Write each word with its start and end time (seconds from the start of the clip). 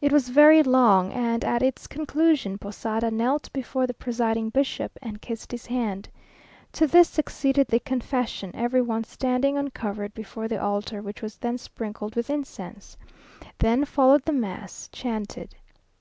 It 0.00 0.12
was 0.12 0.28
very 0.28 0.62
long, 0.62 1.12
and 1.12 1.44
at 1.44 1.60
its 1.60 1.88
conclusion, 1.88 2.58
Posada 2.58 3.10
knelt 3.10 3.50
before 3.52 3.88
the 3.88 3.94
presiding 3.94 4.50
bishop 4.50 4.96
and 5.02 5.20
kissed 5.20 5.50
his 5.50 5.66
hand. 5.66 6.08
To 6.74 6.86
this 6.86 7.08
succeeded 7.08 7.66
the 7.66 7.80
confession, 7.80 8.52
every 8.54 8.80
one 8.82 9.02
standing 9.02 9.58
uncovered 9.58 10.14
before 10.14 10.46
the 10.46 10.62
altar, 10.62 11.02
which 11.02 11.22
was 11.22 11.38
then 11.38 11.58
sprinkled 11.58 12.14
with 12.14 12.30
incense. 12.30 12.96
Then 13.58 13.84
followed 13.84 14.22
the 14.24 14.32
mass, 14.32 14.88
chanted. 14.92 15.56